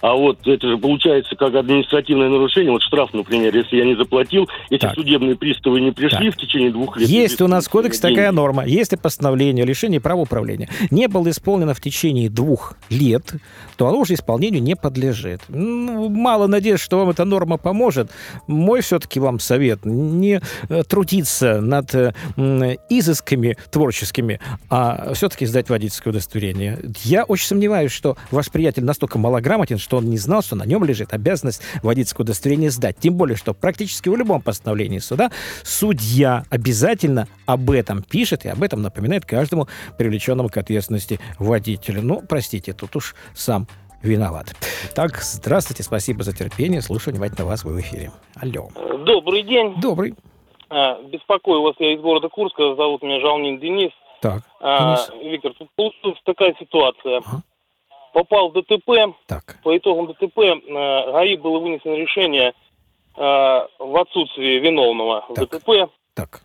[0.00, 2.72] А вот это же получается как административное нарушение.
[2.72, 4.94] Вот штраф, например, если я не заплатил, эти Так.
[4.94, 6.34] судебные приставы не пришли Так.
[6.36, 7.08] в течение двух лет.
[7.08, 7.72] Есть у нас Деньги.
[7.72, 8.64] кодексе такая норма.
[8.64, 13.34] Если постановление о лишении права управления не было исполнено в течение двух лет,
[13.76, 15.42] то оно уже исполнению не подлежит.
[15.48, 18.10] Ну, мало надежд, что вам эта норма поможет.
[18.46, 22.12] Мой все-таки вам совет не э, трудиться над э,
[22.88, 26.78] изысками творческими, а все-таки сдать водительское удостоверение.
[27.02, 30.84] Я очень сомневаюсь, что ваш приятель настолько малограмотен, что он не знал, что на нем
[30.84, 32.96] лежит обязанность водительское удостоверение сдать.
[32.98, 35.30] Тем более, что практически в любом постановлении суда
[35.62, 42.02] судья обязательно об этом пишет и об этом напоминает каждому привлеченному к ответственности водителю.
[42.02, 43.66] Ну, простите, тут уж сам
[44.02, 44.54] виноват.
[44.94, 46.80] Так, здравствуйте, спасибо за терпение.
[46.82, 48.10] Слушаю внимательно вас, вы в эфире.
[48.36, 48.68] Алло.
[49.04, 49.74] Добрый день.
[49.80, 50.14] Добрый.
[50.70, 52.74] А, Беспокою вас я из города Курска.
[52.76, 53.90] Зовут меня Жалнин Денис.
[54.22, 54.98] Так, А.
[55.22, 57.18] Виктор, тут получилась такая ситуация.
[57.18, 57.42] Ага.
[58.12, 59.14] Попал в ДТП.
[59.26, 62.52] Так, По итогам ДТП э, ГАИ было вынесено решение э,
[63.20, 65.50] в отсутствии виновного в Так.
[65.50, 65.90] ДТП.
[66.14, 66.42] так.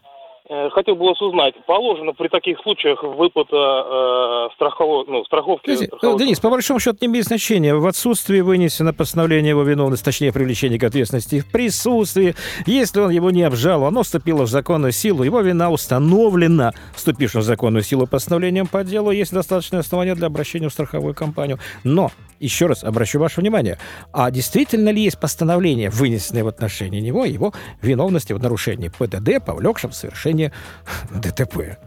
[0.48, 5.66] Э, Хотел бы вас узнать, положено при таких случаях выплата э, страхово- ну, страховки?
[5.66, 7.74] Подожди, страховой- Денис, по большому счету не имеет значения.
[7.74, 12.36] В отсутствии вынесено постановление его виновности, точнее, привлечение к ответственности в присутствии.
[12.68, 17.44] Если он его не обжаловал, оно вступило в законную силу, его вина установлена вступившим в
[17.44, 21.58] законную силу постановлением по делу, есть достаточное основание для обращения в страховую компанию.
[21.84, 23.80] Но, еще раз обращу ваше внимание,
[24.14, 29.92] а действительно ли есть постановление, вынесенное в отношении него, его виновности в нарушении ПДД, повлекшем
[29.92, 30.35] совершение
[31.12, 31.78] ДТП?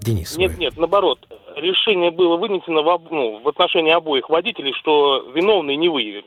[0.00, 1.18] Денис, Нет, вы- нет, наоборот.
[1.56, 6.24] Решение было вынесено в, ну, в отношении обоих водителей, что виновный не выявлен.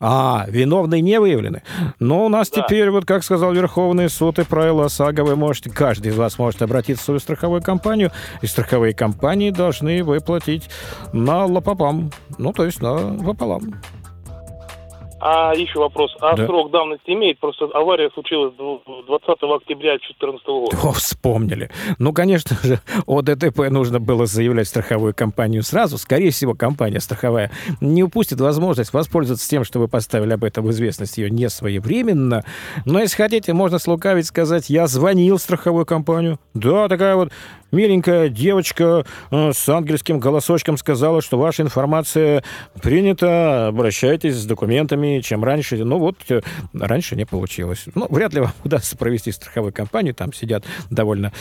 [0.00, 1.62] А, виновные не выявлены.
[2.00, 2.60] Но у нас Да.
[2.62, 6.60] теперь, вот как сказал Верховный суд и правила ОСАГО, вы можете, каждый из вас может
[6.60, 8.10] обратиться в свою страховую компанию,
[8.42, 10.68] и страховые компании должны выплатить
[11.14, 13.62] на лапопам, ну, то есть на пополам.
[15.26, 16.14] А еще вопрос.
[16.20, 16.46] А Да.
[16.46, 17.38] срок давности имеет?
[17.40, 20.76] Просто авария случилась дв- 20 октября 2014 года.
[20.82, 21.70] О, вспомнили.
[21.98, 25.96] Ну, конечно же, о ДТП нужно было заявлять страховую компанию сразу.
[25.96, 30.70] Скорее всего, компания страховая не упустит возможность воспользоваться тем, что вы поставили об этом в
[30.72, 32.44] известность ее не своевременно.
[32.84, 36.38] Но если хотите, можно слукавить, сказать, я звонил в страховую компанию.
[36.52, 37.30] Да, такая вот
[37.74, 42.42] миленькая девочка э, с ангельским голосочком сказала, что ваша информация
[42.80, 45.84] принята, обращайтесь с документами, чем раньше.
[45.84, 46.40] Ну вот, э,
[46.72, 47.86] раньше не получилось.
[47.94, 51.32] Ну, вряд ли вам удастся провести страховую компанию, там сидят довольно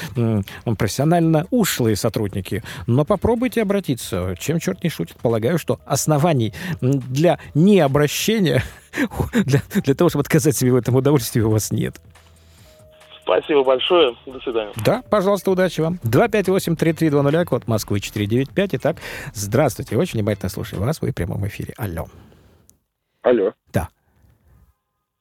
[0.78, 2.64] профессионально ушлые сотрудники.
[2.88, 5.18] Но попробуйте обратиться, чем черт не шутит.
[5.18, 8.64] Полагаю, что оснований для необращения,
[9.46, 12.02] для, для того, чтобы отказать себе в этом удовольствии, у вас нет.
[13.24, 14.16] Спасибо большое.
[14.26, 14.74] До свидания.
[14.86, 15.98] Да, пожалуйста, удачи вам.
[16.04, 18.76] 258-3320, код Москвы 495.
[18.76, 18.98] Итак,
[19.34, 19.98] здравствуйте.
[19.98, 21.02] Очень внимательно слушаю вас.
[21.02, 21.74] Вы в прямом эфире.
[21.78, 22.06] Алло.
[23.22, 23.54] Алло.
[23.74, 23.88] Да.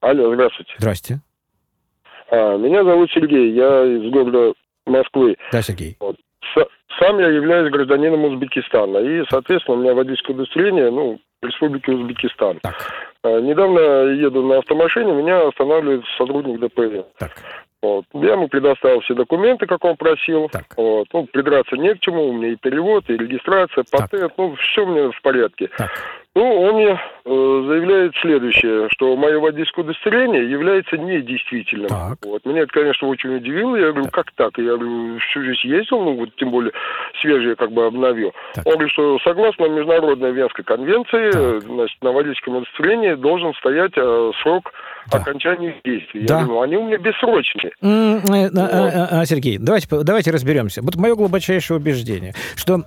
[0.00, 0.74] Алло, здравствуйте.
[0.78, 1.20] Здрасте.
[2.30, 4.52] А, меня зовут Сергей, я из города
[4.84, 5.36] Москвы.
[5.52, 5.96] Да, Сергей.
[6.00, 6.16] Вот.
[6.98, 8.98] Сам я являюсь гражданином Узбекистана.
[8.98, 12.58] И, соответственно, у меня водительское удостоверение, ну, Республики Узбекистан.
[12.62, 12.74] Так.
[13.22, 13.80] А, недавно
[14.12, 17.06] еду на автомашине, меня останавливает сотрудник ДПС.
[17.18, 17.32] Так.
[17.82, 18.04] Вот.
[18.14, 20.48] Я ему предоставил все документы, как он просил.
[20.48, 20.66] Так.
[20.76, 21.08] Вот.
[21.12, 24.86] Ну, придраться не к чему, у меня и перевод, и регистрация, патент, ну, все у
[24.86, 25.68] меня в порядке.
[25.76, 25.90] Так.
[26.34, 26.94] Ну, он мне э,
[27.26, 31.88] заявляет следующее, что мое водительское удостоверение является недействительным.
[31.88, 32.18] Так.
[32.24, 32.46] Вот.
[32.46, 33.76] Меня это, конечно, очень удивило.
[33.76, 34.14] Я говорю, так.
[34.14, 34.58] как так?
[34.58, 36.72] Я говорю, всю жизнь ездил, ну, вот тем более
[37.20, 38.32] свежее как бы обновил.
[38.54, 38.66] Так.
[38.66, 41.62] Он говорит, что согласно Международной Венской конвенции, так.
[41.64, 44.72] значит, на водительском удостоверении должен стоять э, срок
[45.10, 45.18] да.
[45.18, 46.22] окончания действий.
[46.26, 46.40] Да.
[46.40, 47.72] Я говорю, ну, они у меня бессрочные.
[47.82, 48.58] Mm, вот.
[48.58, 50.82] а, а, Сергей, давайте, давайте разберемся.
[50.82, 52.82] Вот мое глубочайшее убеждение, что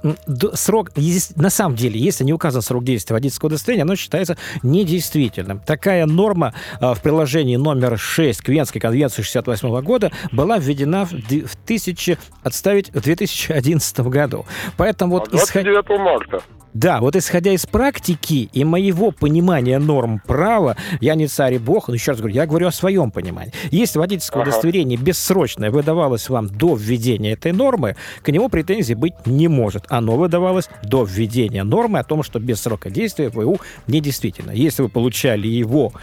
[0.54, 0.90] срок,
[1.36, 5.60] на самом деле, если не указан срок действия водительского водительского удостоверения, оно считается недействительным.
[5.60, 11.12] Такая норма а, в приложении номер 6 к Венской конвенции 68 года была введена в,
[11.12, 14.46] в, тысячи, отставить в 2011 году.
[14.78, 15.30] Поэтому вот...
[15.30, 16.00] 29 исход...
[16.00, 16.42] марта.
[16.76, 21.88] Да, вот исходя из практики и моего понимания норм права, я не царь и бог,
[21.88, 23.54] но еще раз говорю, я говорю о своем понимании.
[23.72, 24.50] Если водительское ага.
[24.50, 29.86] удостоверение бессрочное выдавалось вам до введения этой нормы, к нему претензий быть не может.
[29.88, 33.58] Оно выдавалось до введения нормы о том, что без срока действия ВУ
[33.88, 34.52] недействительно.
[34.52, 35.94] Если вы получали его,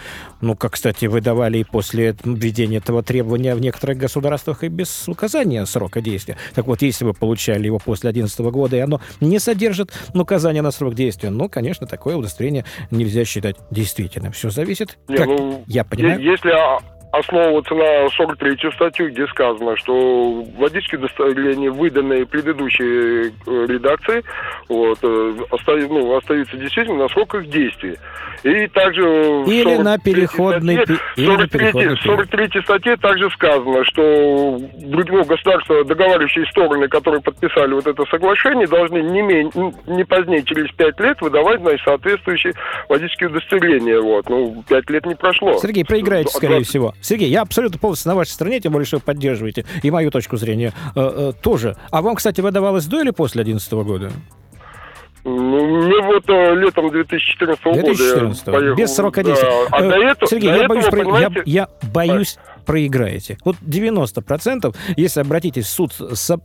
[0.40, 5.66] ну, как, кстати, выдавали и после введения этого требования в некоторых государствах и без указания
[5.66, 6.38] срока действия.
[6.54, 10.70] Так вот, если вы получали его после 2011 года, и оно не содержит указания на
[10.70, 11.30] срок действия.
[11.30, 14.32] Ну, конечно, такое удостоверение нельзя считать действительным.
[14.32, 16.20] Все зависит, Не, как ну, я понимаю.
[16.20, 16.50] Если
[17.12, 24.24] основываться на 43 статью, где сказано, что водительские удостоверения, выданные предыдущей э, редакции,
[24.68, 27.98] вот, э, остаются, ну, остаются действительно на срок их действия.
[28.42, 35.24] И также или на переходный статье, или 43, на 43 статье также сказано, что ну,
[35.24, 39.50] государства, договаривающие стороны, которые подписали вот это соглашение, должны не, менее,
[39.86, 42.54] не позднее через 5 лет выдавать значит, соответствующие
[42.88, 44.00] водительские удостоверения.
[44.00, 44.28] Вот.
[44.28, 45.58] Ну, 5 лет не прошло.
[45.58, 46.94] Сергей, проиграете, скорее всего.
[47.02, 50.36] Сергей, я абсолютно полностью на вашей стороне, тем более, что вы поддерживаете и мою точку
[50.36, 51.76] зрения э, э, тоже.
[51.90, 54.12] А вам, кстати, выдавалось до или после 2011 года?
[55.24, 58.76] Ну, мне вот э, летом 2014 года 2014 поехал.
[58.76, 59.48] Без срока действия.
[59.70, 59.76] Да.
[59.76, 61.42] А э, до этого, Сергей, до я, этого, боюсь, понимаете...
[61.46, 63.38] я, я боюсь, проиграете.
[63.44, 66.38] Вот 90%, если обратитесь в суд с,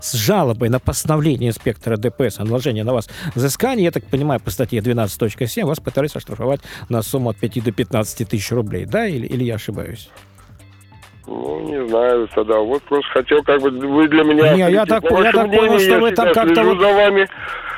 [0.00, 4.50] с жалобой на постановление инспектора ДПС о наложении на вас взыскания, я так понимаю, по
[4.50, 9.26] статье 12.7 вас пытались оштрафовать на сумму от 5 до 15 тысяч рублей, да, или,
[9.26, 10.08] или я ошибаюсь?
[11.26, 12.58] Ну, не знаю тогда.
[12.58, 14.54] Вот просто хотел, как бы, вы для меня...
[14.54, 16.62] Не, я так, я так понял, что вы там как-то...
[16.62, 16.80] Вот...
[16.80, 17.28] за вами.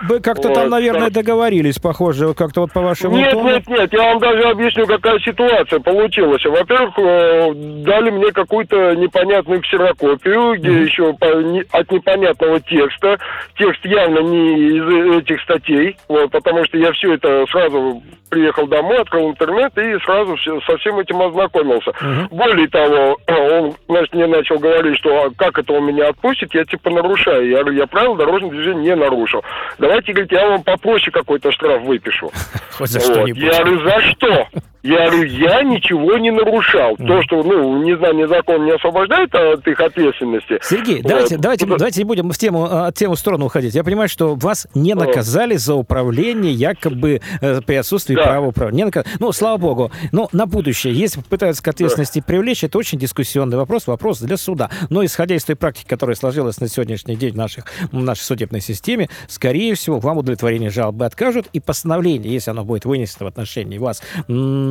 [0.02, 1.14] Вы как-то вот, там, наверное, так.
[1.14, 3.48] договорились, похоже, как-то вот по вашему Нет, тону.
[3.48, 6.44] нет, нет, я вам даже объясню, какая ситуация получилась.
[6.44, 10.84] Во-первых, э, дали мне какую-то непонятную ксерокопию, где mm-hmm.
[10.84, 13.18] еще по, не, от непонятного текста.
[13.56, 18.98] Текст явно не из этих статей, вот, потому что я все это сразу приехал домой,
[18.98, 21.90] открыл интернет и сразу все, со всем этим ознакомился.
[21.90, 22.28] Uh-huh.
[22.30, 26.64] Более того, он значит, мне начал говорить, что а как это он меня отпустит, я
[26.64, 27.48] типа нарушаю.
[27.48, 29.42] Я говорю, я правила дорожного движения не нарушил.
[29.78, 32.30] Давайте, говорит, я вам попроще какой-то штраф выпишу.
[32.72, 33.28] Хоть за вот.
[33.28, 34.48] Я говорю, за что?
[34.86, 36.94] Я говорю, я ничего не нарушал.
[36.94, 37.06] Mm.
[37.06, 40.60] То, что, ну, не знаю, ни закон не освобождает от их ответственности.
[40.62, 41.06] Сергей, вот.
[41.06, 43.74] давайте, давайте, давайте не будем в тему, от тему сторону уходить.
[43.74, 48.22] Я понимаю, что вас не наказали за управление якобы э, при отсутствии да.
[48.22, 48.76] права управления.
[48.76, 49.06] Не наказ...
[49.18, 49.90] Ну, слава богу.
[50.12, 52.24] Но на будущее, если попытаются к ответственности да.
[52.24, 54.70] привлечь, это очень дискуссионный вопрос, вопрос для суда.
[54.88, 58.60] Но исходя из той практики, которая сложилась на сегодняшний день в, наших, в нашей судебной
[58.60, 63.78] системе, скорее всего, вам удовлетворение жалобы откажут, и постановление, если оно будет вынесено в отношении
[63.78, 64.00] вас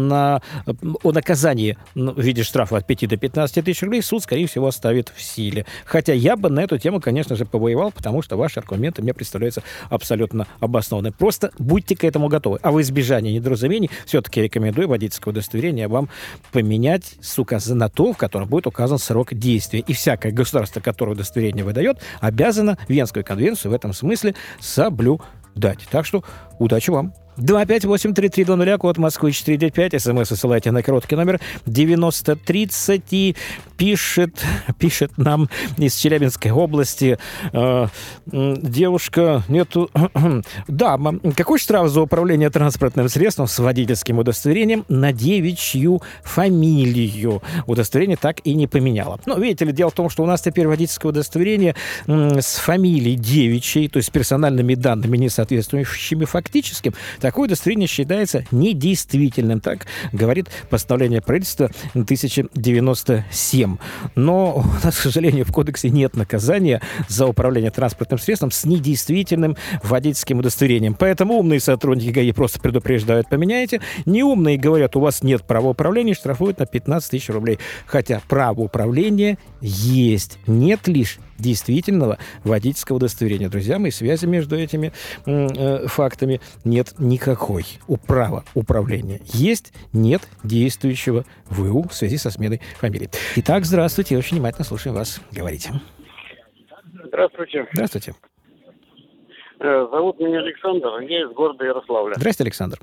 [0.08, 0.42] на,
[1.04, 5.12] о наказании в виде штрафа от 5 до 15 тысяч рублей суд, скорее всего, оставит
[5.16, 5.66] в силе.
[5.86, 9.64] Хотя я бы на эту тему, конечно же, повоевал, потому что ваши аргументы мне представляются
[9.90, 11.14] абсолютно обоснованными.
[11.18, 12.60] Просто будьте к этому готовы.
[12.62, 16.10] А в избежание недоразумений все-таки рекомендую водительское удостоверение вам
[16.52, 19.80] поменять с указа на то, в котором будет указан срок действия.
[19.80, 25.80] И всякое государство, которое удостоверение выдает, обязано Венскую конвенцию в этом смысле соблюдать.
[25.90, 26.24] Так что
[26.60, 27.25] удачи вам!
[27.38, 33.36] 258-3320, код Москвы 495, смс высылайте на короткий номер 9030 и
[33.78, 34.44] пишет,
[34.80, 37.18] пишет нам из Челябинской области
[37.54, 37.88] э,
[38.26, 39.90] девушка, нету,
[40.68, 47.42] дама, какой штраф за управление транспортным средством с водительским удостоверением на девичью фамилию?
[47.68, 49.20] Удостоверение так и не поменяла.
[49.26, 51.76] Ну, видите ли, дело в том, что у нас теперь водительское удостоверение
[52.08, 56.94] с фамилией девичьей, то есть с персональными данными, не соответствующими фактическим,
[57.26, 59.60] такое удостоверение считается недействительным.
[59.60, 63.78] Так говорит постановление правительства 1097.
[64.14, 69.58] Но у нас, к сожалению, в кодексе нет наказания за управление транспортным средством с недействительным
[69.82, 70.94] водительским удостоверением.
[70.94, 73.82] Поэтому умные сотрудники ГАИ просто предупреждают, поменяйте.
[74.06, 77.58] Неумные говорят, у вас нет права управления, штрафуют на 15 тысяч рублей.
[77.88, 80.38] Хотя право управления есть.
[80.46, 83.50] Нет лишь действительного водительского удостоверения.
[83.50, 84.92] Друзья мои, связи между этими
[85.26, 87.66] э, фактами нет никакой.
[87.88, 93.10] У права управления есть, нет действующего ВУ в связи со сменой фамилии.
[93.38, 95.22] Итак, здравствуйте, очень внимательно слушаем вас.
[95.32, 95.72] Говорите.
[97.06, 97.68] Здравствуйте.
[97.74, 98.16] Здравствуйте.
[99.60, 102.16] Э, зовут меня Александр, я из города Ярославля.
[102.16, 102.80] Здравствуйте, Александр.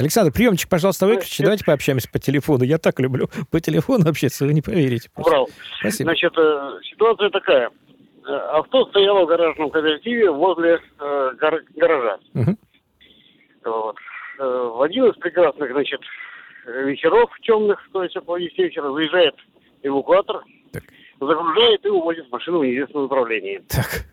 [0.00, 1.42] Александр, приемчик, пожалуйста, выключите.
[1.42, 2.64] Давайте пообщаемся по телефону.
[2.64, 5.10] Я так люблю по телефону общаться, вы не поверите.
[5.14, 5.50] Убрал.
[5.78, 6.08] Спасибо.
[6.08, 7.70] Значит, э, ситуация такая.
[8.26, 12.18] Э, авто стояло в гаражном кооперативе возле э, гар- гаража.
[12.34, 12.56] Угу.
[13.66, 13.96] Вот.
[14.38, 16.00] В один из прекрасных, значит,
[16.64, 19.34] вечеров темных, то есть около 10 вечера, заезжает
[19.82, 20.82] эвакуатор, так.
[21.20, 23.62] загружает и уводит машину в неизвестном направлении.
[23.68, 24.06] Так.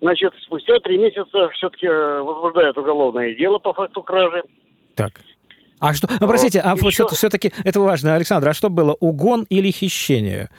[0.00, 4.42] Значит, спустя три месяца все-таки э, возбуждают уголовное дело по факту кражи.
[4.94, 5.20] Так.
[5.78, 7.06] А что, ну, простите, а Еще...
[7.08, 10.50] все-таки это важно, Александр, а что было, угон или хищение?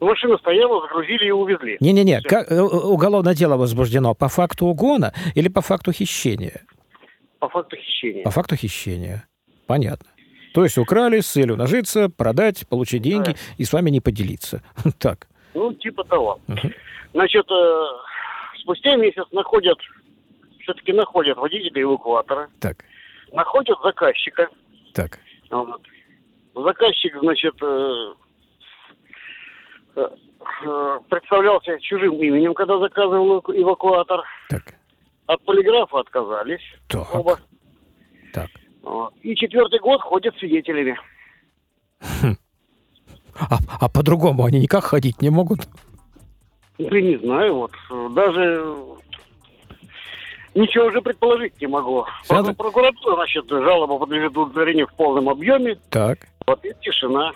[0.00, 1.76] Машина стояла, загрузили и увезли.
[1.80, 6.62] Не-не-не, как, э, уголовное дело возбуждено по факту угона или по факту хищения?
[7.38, 8.24] По факту хищения.
[8.24, 9.26] По факту хищения.
[9.66, 10.08] Понятно.
[10.52, 13.38] То есть украли с целью нажиться, продать, получить деньги да.
[13.56, 14.62] и с вами не поделиться.
[14.98, 15.26] Так.
[15.54, 16.40] Ну, типа того.
[16.48, 16.70] Угу.
[17.12, 17.84] Значит, э,
[18.64, 19.78] спустя месяц находят,
[20.60, 22.48] все-таки находят водителя эвакуатора.
[22.60, 22.84] Так.
[23.32, 24.48] Находят заказчика.
[24.94, 25.20] Так.
[25.50, 25.82] Вот.
[26.54, 28.14] Заказчик, значит, э,
[29.96, 30.08] э,
[30.64, 34.22] э, представлялся чужим именем, когда заказывал эвакуатор.
[34.48, 34.74] Так.
[35.26, 36.62] От полиграфа отказались.
[36.88, 37.14] Так.
[37.14, 37.38] Оба.
[38.32, 38.50] Так.
[38.82, 39.14] Вот.
[39.22, 40.98] И четвертый год ходят свидетелями.
[42.00, 42.36] Хм.
[43.38, 45.60] А, а по-другому они никак ходить не могут?
[46.78, 47.72] Я не знаю, вот
[48.14, 48.64] даже
[50.54, 52.04] ничего уже предположить не могу.
[52.28, 55.78] Правда, прокуратура, значит, жалоба подлежит удовлетворению в полном объеме.
[55.90, 56.18] Так.
[56.46, 57.32] Вот и тишина.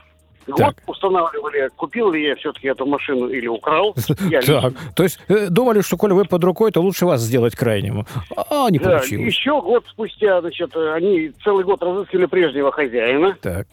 [0.56, 0.58] Так.
[0.58, 3.94] Вот устанавливали, купил ли я все-таки эту машину или украл.
[4.46, 8.06] так, то есть э, думали, что коли вы под рукой, то лучше вас сделать крайнему.
[8.34, 9.26] А не получилось.
[9.26, 13.36] Еще год спустя, значит, они целый год разыскивали прежнего хозяина.
[13.42, 13.66] Так.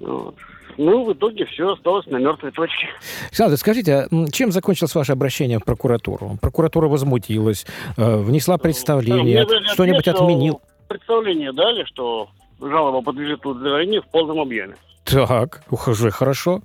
[0.00, 0.36] Вот.
[0.78, 2.88] Ну, в итоге все осталось на мертвой точке.
[3.26, 6.38] Александр, скажите, а чем закончилось ваше обращение в прокуратуру?
[6.40, 10.62] Прокуратура возмутилась, э, внесла представление, да, что-нибудь отменил?
[10.86, 12.28] Представление дали, что
[12.60, 14.76] жалоба подлежит удовлетворению в полном объеме.
[15.04, 16.62] Так, ухожу, хорошо.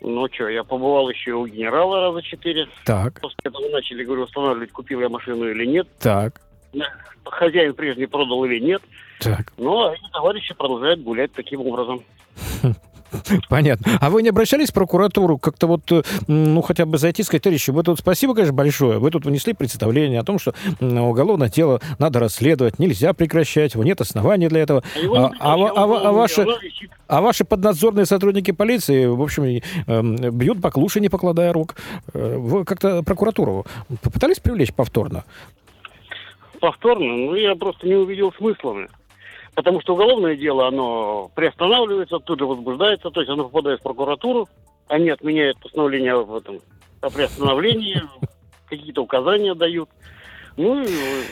[0.00, 2.68] Ну что, я побывал еще у генерала раза четыре.
[2.84, 3.20] Так.
[3.20, 5.88] После этого начали, говорю, устанавливать, купил я машину или нет.
[5.98, 6.40] Так.
[7.24, 8.82] Хозяин прежний продал или нет.
[9.18, 9.52] Так.
[9.56, 12.04] Ну, а эти товарищи продолжают гулять таким образом.
[13.48, 13.98] Понятно.
[14.00, 17.42] А вы не обращались в прокуратуру как-то вот, э, ну, хотя бы зайти и сказать,
[17.42, 21.80] товарищи, вы тут спасибо, конечно, большое, вы тут внесли представление о том, что уголовное дело
[21.98, 24.82] надо расследовать, нельзя прекращать, его нет оснований для этого.
[25.14, 26.46] А, а, а, а, ваши,
[27.06, 31.76] а ваши поднадзорные сотрудники полиции, в общем, эм, бьют по клуше, не покладая рук.
[32.12, 33.66] Э, вы как-то прокуратуру
[34.02, 35.24] попытались привлечь повторно?
[36.60, 37.06] Повторно?
[37.06, 38.74] Ну, я просто не увидел смысла
[39.58, 44.48] потому что уголовное дело, оно приостанавливается, тут же возбуждается, то есть оно попадает в прокуратуру,
[44.86, 46.60] они отменяют постановление об этом,
[47.00, 48.00] о приостановлении,
[48.68, 49.88] какие-то указания дают.
[50.58, 50.84] Ну,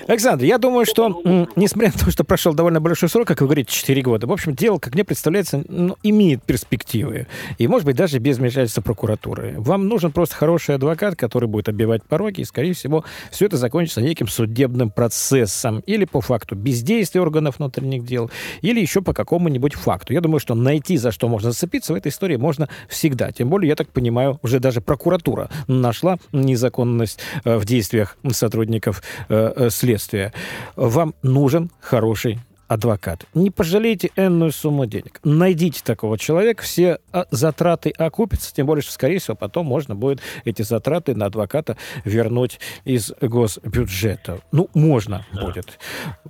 [0.06, 1.20] Александр, я думаю, что,
[1.56, 4.54] несмотря на то, что прошел довольно большой срок, как вы говорите, 4 года, в общем,
[4.54, 7.26] дело, как мне представляется, ну, имеет перспективы.
[7.58, 9.56] И, может быть, даже без вмешательства прокуратуры.
[9.58, 14.00] Вам нужен просто хороший адвокат, который будет оббивать пороги, и, скорее всего, все это закончится
[14.00, 15.80] неким судебным процессом.
[15.86, 20.12] Или по факту бездействия органов внутренних дел, или еще по какому-нибудь факту.
[20.12, 23.32] Я думаю, что найти, за что можно зацепиться в этой истории можно всегда.
[23.32, 29.52] Тем более, я так понимаю, уже даже прокуратура нашла незаконность э, в действиях сотрудников Э,
[29.56, 30.32] э, следствия.
[30.76, 33.26] Вам нужен хороший адвокат.
[33.34, 35.20] Не пожалейте энную сумму денег.
[35.22, 40.20] Найдите такого человека, все а, затраты окупятся, тем более, что, скорее всего, потом можно будет
[40.44, 44.40] эти затраты на адвоката вернуть из госбюджета.
[44.52, 45.78] Ну, можно будет.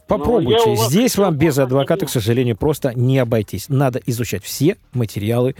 [0.06, 0.62] Попробуйте.
[0.66, 3.68] Ну, Здесь вам без адвоката, к сожалению, просто не обойтись.
[3.68, 5.54] Надо изучать все материалы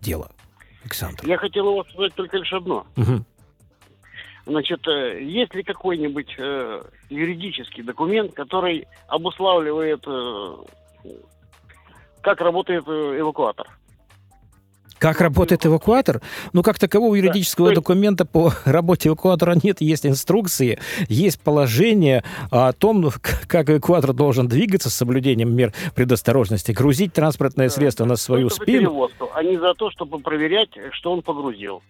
[0.00, 0.30] дела.
[0.82, 1.24] Александр.
[1.26, 2.86] Я хотел у вас сказать только лишь одно.
[2.96, 3.24] Угу.
[4.46, 10.56] Значит, э, есть ли какой-нибудь э, юридический документ, который обуславливает, э,
[12.22, 13.66] как работает э, эвакуатор?
[15.00, 16.20] Как работает эвакуатор?
[16.52, 17.76] Ну, как такового юридического да.
[17.76, 19.80] документа по работе эвакуатора нет.
[19.80, 20.78] Есть инструкции,
[21.08, 23.10] есть положение о том,
[23.46, 27.74] как эвакуатор должен двигаться с соблюдением мер предосторожности, грузить транспортное да.
[27.74, 29.08] средство на свою Это спину.
[29.34, 31.82] а не за то, чтобы проверять, что он погрузил.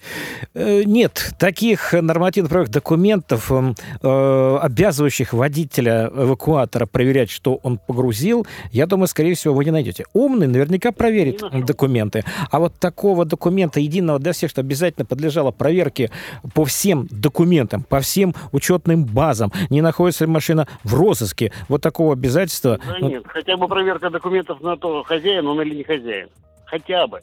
[0.54, 8.86] Э, нет, таких нормативных документов, эм, э, обязывающих водителя эвакуатора проверять, что он погрузил, я
[8.86, 10.04] думаю, скорее всего, вы не найдете.
[10.12, 12.24] Умный наверняка проверит документы.
[12.52, 16.10] А вот такого документа единого для всех, что обязательно подлежало проверке
[16.52, 22.12] по всем документам, по всем учетным базам, не находится ли машина в розыске, вот такого
[22.12, 22.78] обязательства...
[22.86, 23.08] Да ну...
[23.08, 26.28] нет, хотя бы проверка документов на то, хозяин он или не хозяин.
[26.66, 27.20] Хотя бы.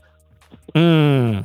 [0.74, 1.44] Mm.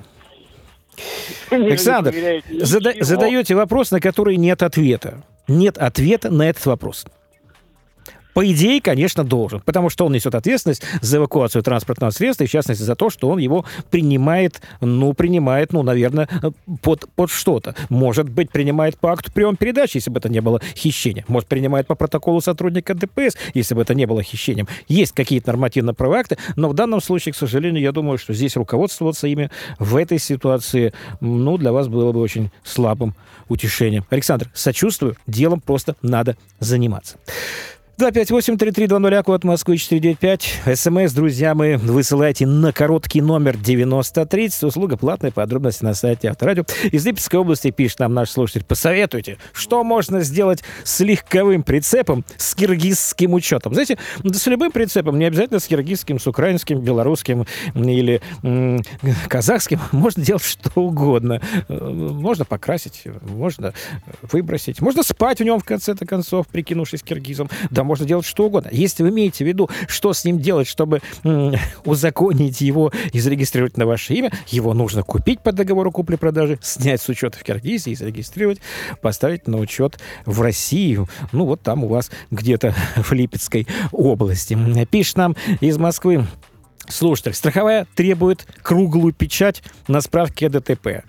[1.51, 2.15] Александр,
[2.63, 5.23] зада- задаете вопрос, на который нет ответа.
[5.47, 7.05] Нет ответа на этот вопрос.
[8.35, 12.51] По идее, конечно, должен, потому что он несет ответственность за эвакуацию транспортного средства, и в
[12.51, 16.29] частности за то, что он его принимает, ну, принимает, ну, наверное,
[16.83, 17.75] под, под что-то.
[17.89, 21.25] Может быть, принимает по акту приема передачи, если бы это не было хищением.
[21.29, 24.69] Может, принимает по протоколу сотрудника ДПС, если бы это не было хищением.
[24.89, 29.27] Есть какие-то нормативно-правовые акты, но в данном случае, к сожалению, я думаю, что здесь руководствоваться
[29.27, 33.15] ими в этой ситуации, ну, для вас было бы очень слабым
[33.49, 34.05] утешением.
[34.11, 37.19] Александр, сочувствую, делом просто надо заниматься.
[38.03, 40.77] 258-3320, код Москвы 495.
[40.77, 44.65] СМС, друзья мои, высылайте на короткий номер 9030.
[44.65, 46.65] Услуга платная, подробности на сайте Авторадио.
[46.91, 48.65] Из Липецкой области пишет нам наш слушатель.
[48.65, 53.73] Посоветуйте, что можно сделать с легковым прицепом с киргизским учетом.
[53.73, 57.47] Знаете, да с любым прицепом, не обязательно с киргизским, с украинским, белорусским
[57.77, 58.83] или м-
[59.29, 59.79] казахским.
[59.93, 61.41] Можно делать что угодно.
[61.69, 63.75] Можно покрасить, можно
[64.23, 64.81] выбросить.
[64.81, 67.49] Можно спать в нем, в конце-то концов, прикинувшись киргизом.
[67.71, 68.71] Да, можно делать что угодно.
[68.73, 71.03] Если вы имеете в виду, что с ним делать, чтобы
[71.85, 77.09] узаконить его и зарегистрировать на ваше имя, его нужно купить по договору купли-продажи, снять с
[77.11, 78.61] учета в Киргизии, зарегистрировать,
[79.03, 81.07] поставить на учет в Россию.
[81.33, 84.57] Ну, вот там у вас где-то в Липецкой области.
[84.91, 86.27] Пишет нам из Москвы
[86.89, 91.05] Слушайте, страховая требует круглую печать на справке ДТП.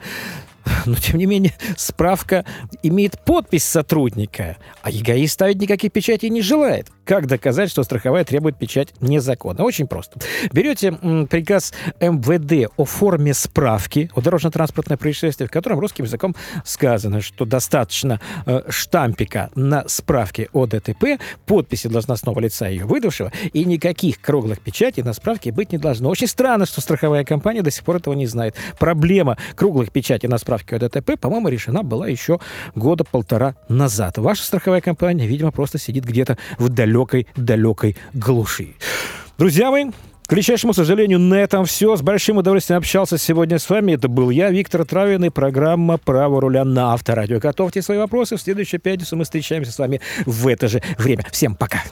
[0.85, 2.45] Но, тем не менее, справка
[2.81, 6.89] имеет подпись сотрудника, а ЕГАИ ставить никаких печатей не желает.
[7.05, 9.63] Как доказать, что страховая требует печать незаконно?
[9.63, 10.19] Очень просто.
[10.51, 10.93] Берете
[11.29, 18.21] приказ МВД о форме справки о дорожно-транспортное происшествие, в котором русским языком сказано, что достаточно
[18.45, 25.03] э, штампика на справке о ДТП, подписи должностного лица ее выдавшего, и никаких круглых печатей
[25.03, 26.09] на справке быть не должно.
[26.09, 28.55] Очень странно, что страховая компания до сих пор этого не знает.
[28.79, 32.39] Проблема круглых печатей на справке о ДТП, по-моему, решена была еще
[32.75, 34.17] года полтора назад.
[34.17, 38.75] Ваша страховая компания, видимо, просто сидит где-то в далекой-далекой глуши.
[39.37, 39.85] Друзья мои,
[40.25, 41.95] к величайшему сожалению, на этом все.
[41.95, 43.93] С большим удовольствием общался сегодня с вами.
[43.93, 47.39] Это был я, Виктор Травин, и программа «Право руля» на Авторадио.
[47.39, 48.37] Готовьте свои вопросы.
[48.37, 51.25] В следующую пятницу мы встречаемся с вами в это же время.
[51.31, 51.83] Всем пока.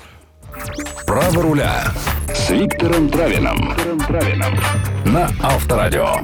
[1.05, 1.83] «Право руля»
[2.33, 3.73] с Виктором Травином
[5.05, 6.19] на Авторадио.